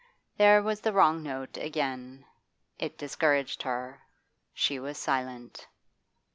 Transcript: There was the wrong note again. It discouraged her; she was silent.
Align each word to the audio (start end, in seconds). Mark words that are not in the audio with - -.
There 0.37 0.63
was 0.63 0.81
the 0.81 0.93
wrong 0.93 1.21
note 1.21 1.57
again. 1.57 2.25
It 2.79 2.97
discouraged 2.97 3.61
her; 3.61 4.01
she 4.51 4.79
was 4.79 4.97
silent. 4.97 5.67